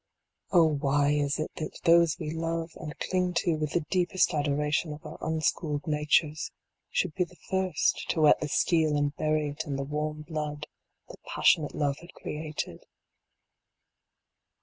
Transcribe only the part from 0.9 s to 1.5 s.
is